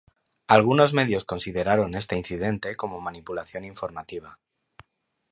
Algunos 0.47 0.93
medios 0.95 1.25
consideraron 1.25 1.93
este 1.93 2.17
incidente 2.17 2.75
como 2.75 2.99
manipulación 3.01 3.63
informativa. 3.65 4.39